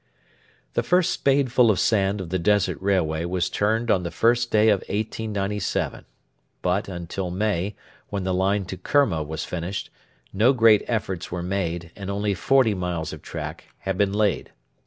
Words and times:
The 0.73 0.81
first 0.81 1.11
spadeful 1.11 1.69
of 1.69 1.79
sand 1.79 2.21
of 2.21 2.29
the 2.29 2.39
Desert 2.39 2.81
Railway 2.81 3.23
was 3.25 3.51
turned 3.51 3.91
on 3.91 4.01
the 4.01 4.09
first 4.09 4.49
day 4.49 4.69
of 4.69 4.79
1897; 4.89 6.05
but 6.63 6.87
until 6.87 7.29
May, 7.29 7.75
when 8.09 8.23
the 8.23 8.33
line 8.33 8.65
to 8.65 8.77
Kerma 8.77 9.21
was 9.21 9.43
finished, 9.43 9.91
no 10.33 10.53
great 10.53 10.81
efforts 10.87 11.31
were 11.31 11.43
made, 11.43 11.91
and 11.95 12.09
only 12.09 12.33
forty 12.33 12.73
miles 12.73 13.13
of 13.13 13.21
track 13.21 13.65
had 13.81 13.95
been 13.95 14.11
laid. 14.11 14.51